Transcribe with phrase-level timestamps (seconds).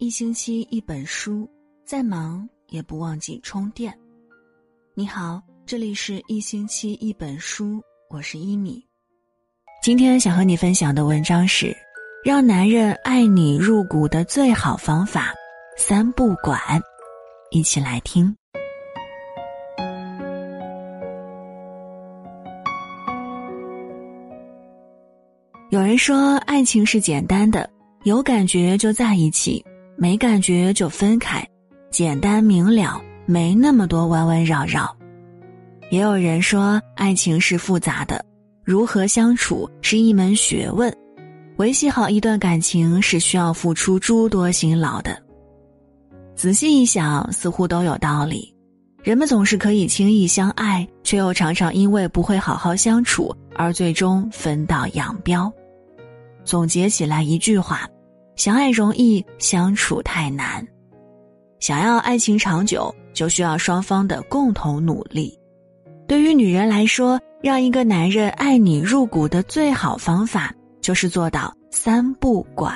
[0.00, 1.46] 一星期一本书，
[1.84, 3.94] 再忙也不忘记充电。
[4.94, 8.82] 你好，这里是一星期一本书，我是一米。
[9.82, 11.76] 今天想和你分享的文章是：
[12.24, 15.34] 让男人爱你入骨的最好方法——
[15.76, 16.58] 三不管。
[17.50, 18.34] 一起来听。
[25.68, 27.68] 有人说，爱情是简单的，
[28.04, 29.62] 有感觉就在一起。
[30.02, 31.46] 没感觉就分开，
[31.90, 34.96] 简单明了，没那么多弯弯绕绕。
[35.90, 38.24] 也有人说，爱情是复杂的，
[38.64, 40.90] 如何相处是一门学问，
[41.58, 45.22] 维系好一段感情是需要付出诸多辛劳的。
[46.34, 48.54] 仔细一想，似乎都有道理。
[49.02, 55.52] 人们总是可以轻易相爱，却又常常因为不会好好相处而最终分道扬镳。
[56.42, 57.86] 总结起来一句话。
[58.40, 60.66] 相爱容易，相处太难。
[61.58, 65.38] 想要爱情长久，就需要双方的共同努力。
[66.08, 72.74] 对于女人来说，让一个男人爱你入骨的最好方法，就是做到三不管。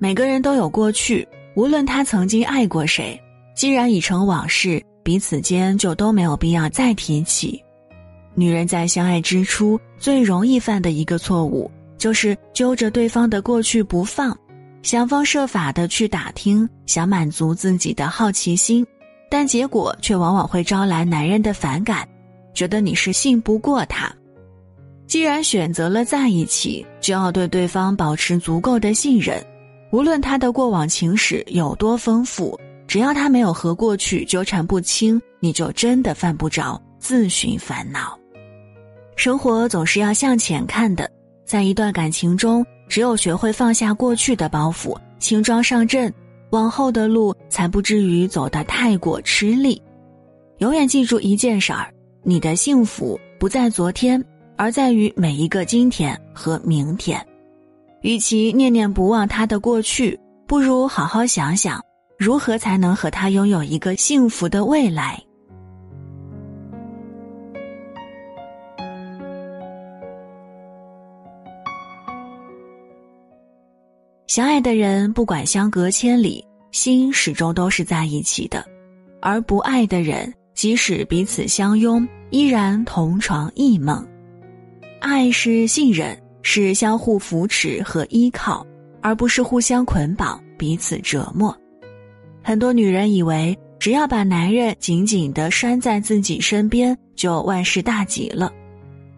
[0.00, 3.16] 每个人都有过去，无论他曾经爱过谁，
[3.54, 7.62] 既然已成往事，彼此间就都没有必要再提起。
[8.36, 14.36] 女人在相爱之初最容易犯的一个错误，就是揪着对方的过去不放，
[14.82, 18.86] 想方设法的去打听，想满足自己的好奇心，
[19.30, 22.06] 但结果却往往会招来男人的反感，
[22.52, 24.14] 觉得你是信不过他。
[25.06, 29.42] 既然选择了在一起，就要对对方保持足够的信任，
[29.92, 38.18] 无论他的过往情史有多丰富，只要他没有和过去纠缠不清，你就真的犯不着自寻烦恼。
[39.16, 41.10] 生活总是要向前看的，
[41.44, 46.12] 在一段感情中，只有学会放下过去的包袱，轻装上阵，
[46.50, 49.82] 往后的路才不至于走得太过吃力。
[50.58, 51.90] 永远记住一件事儿：
[52.22, 54.22] 你的幸福不在昨天，
[54.54, 57.20] 而在于每一个今天和明天。
[58.02, 61.82] 与其念念不忘他的过去，不如好好想想，
[62.18, 65.20] 如何才能和他拥有一个幸福的未来。
[74.26, 78.60] 相爱的人，不管相隔千里，心始终都是在一起的；
[79.20, 84.04] 而不爱的人，即使彼此相拥，依然同床异梦。
[85.00, 88.66] 爱是信任，是相互扶持和依靠，
[89.00, 91.56] 而不是互相捆绑、彼此折磨。
[92.42, 98.52] 很多女人以为，只要把男人紧紧的拴在自己身边，就万事大吉了，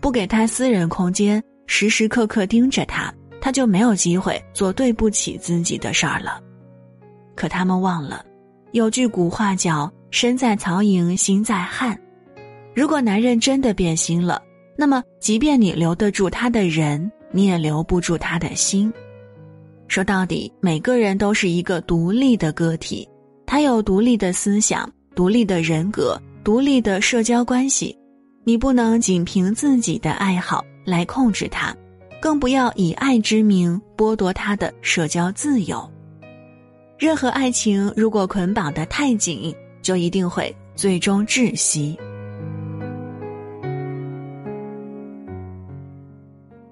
[0.00, 3.14] 不给他私人空间，时时刻刻盯着他。
[3.46, 6.40] 他就没有机会做对不起自己的事儿了。
[7.36, 8.26] 可他们忘了，
[8.72, 11.96] 有句古话叫“身在曹营心在汉”。
[12.74, 14.42] 如果男人真的变心了，
[14.76, 18.92] 那么即便你留得住他的人，你也留不住他的心。
[19.86, 23.08] 说到底，每个人都是一个独立的个体，
[23.46, 27.96] 他有独立的思想、独立的人格、独立的社交关系。
[28.42, 31.72] 你不能仅凭自己的爱好来控制他。
[32.20, 35.88] 更不要以爱之名剥夺他的社交自由。
[36.98, 41.98] 任何爱情如果捆绑的太紧，就一定会最终窒息。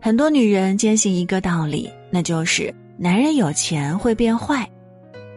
[0.01, 4.69] 很多女人坚信一个道理，那就是男人有钱会变坏，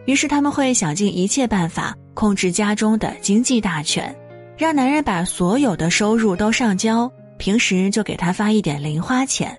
[0.06, 4.14] 于是他们会想尽一切办法控制家中的经济大权，
[4.56, 9.58] 让男人把所有的收入都上交，平时就给他发一点零花钱。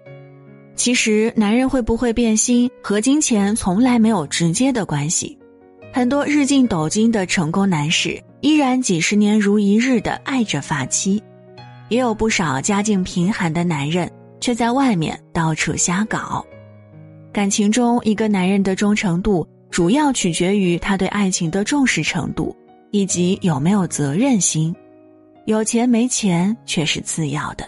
[0.79, 5.38] 其实，男人会不会变心和金钱从来没有直接的关系。
[5.91, 11.22] 很多日进斗金的成功男士，依然几十年如一日的爱着发妻；
[11.89, 14.09] 也有不少家境贫寒的男人，
[14.39, 16.45] 却在外面到处瞎搞。
[17.33, 22.56] 感情中，一个男人的忠诚度，主要取决于他对爱情的重视程度，
[22.92, 24.74] 以及有没有责任心。
[25.44, 27.68] 有钱没钱却是次要的。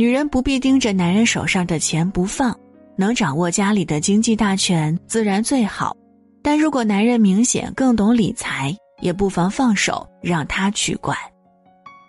[0.00, 2.56] 女人不必盯着男人手上的钱不放，
[2.94, 5.92] 能掌握家里的经济大权自然最好。
[6.40, 11.18] 但如果男人明显更懂理财，也不妨放手让他去管。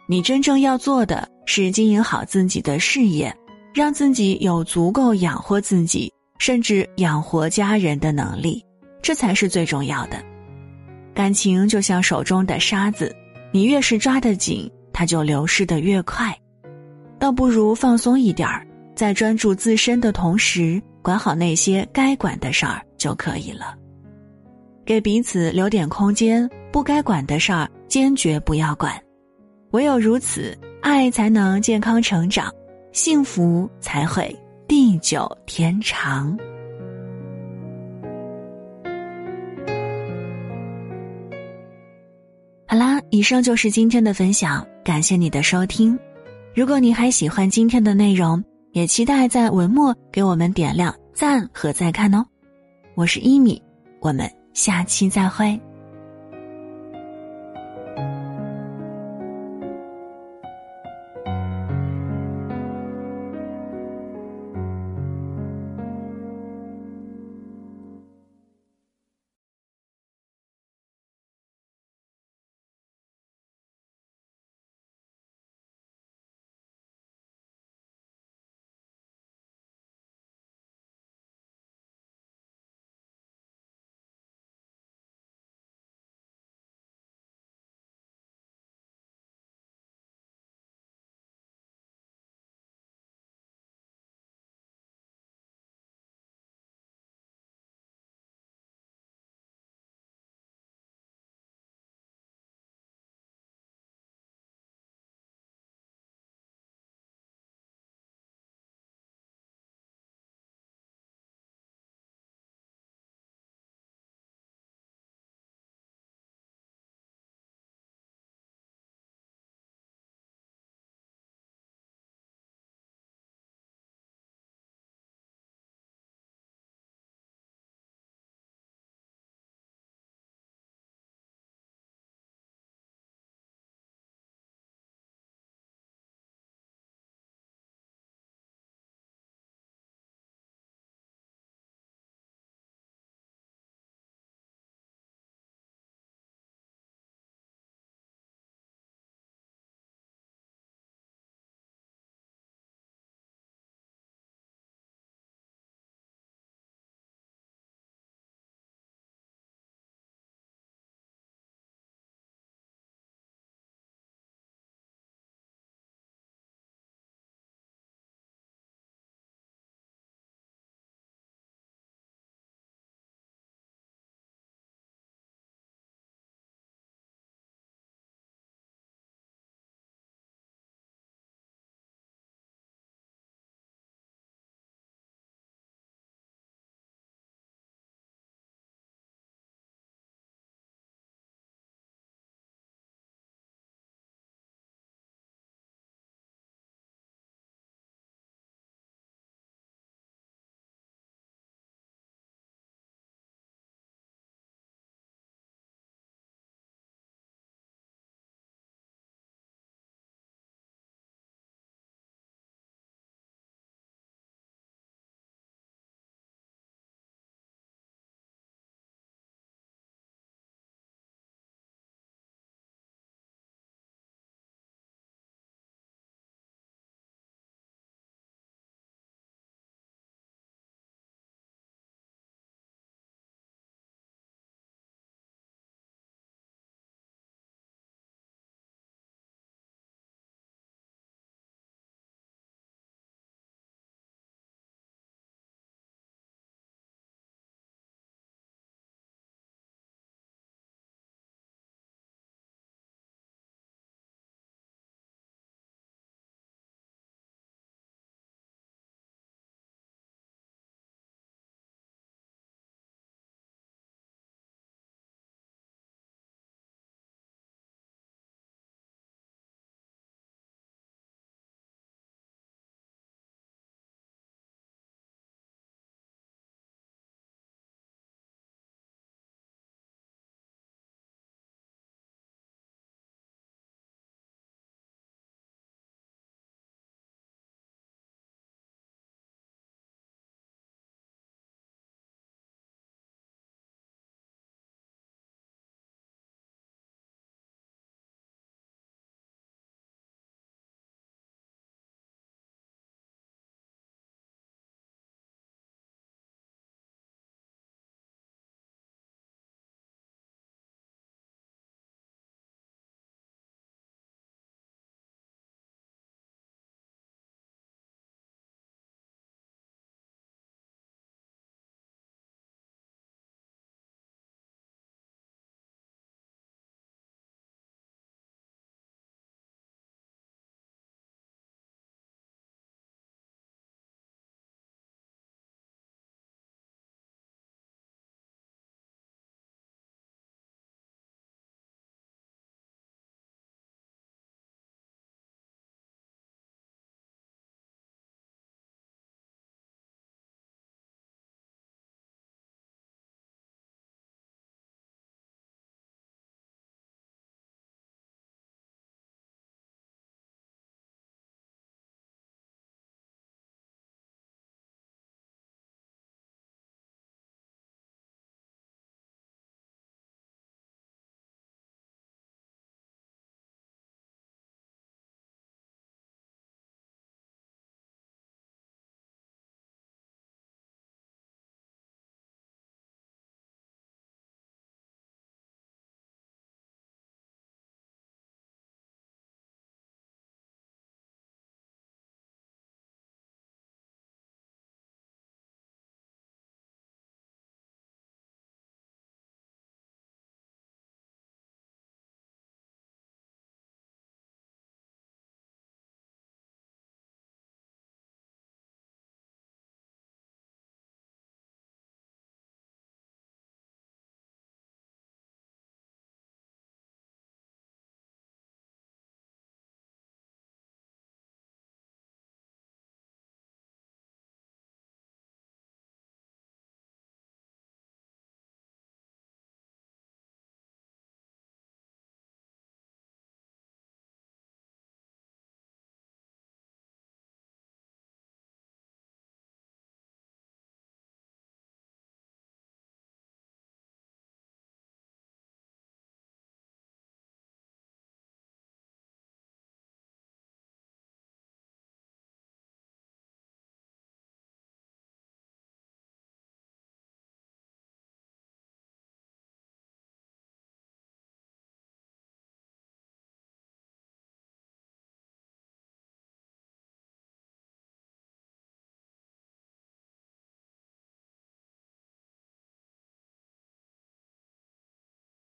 [0.08, 3.36] 你真正要做的是经营好自己的事业，
[3.74, 8.64] 让自己有足够养活自己，甚至养活家人的能力，
[9.02, 10.24] 这才是最重要的。
[11.16, 13.16] 感情就像手中的沙子，
[13.52, 16.38] 你越是抓得紧，它就流失的越快。
[17.20, 23.76] 倒不如放松一点儿，在专注自身的同时，管好那些该管的事儿就可以了。
[24.86, 28.94] 给彼此留点空间，不该管的事儿坚决不要管，
[29.72, 32.52] 唯有如此，爱才能健康成长，
[32.92, 34.36] 幸福才会
[34.68, 36.36] 地久天长。
[42.66, 46.00] 好啦，以上就是今天的分享，感谢你的收听。
[46.56, 52.26] 如果你还喜欢今天的内容，也期待在文末给我们点亮赞和再看哦。
[52.96, 53.62] 我是一米，
[54.00, 54.30] 我们。
[54.52, 55.58] 下期再会。